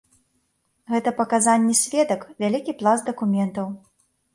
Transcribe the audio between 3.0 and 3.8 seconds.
дакументаў.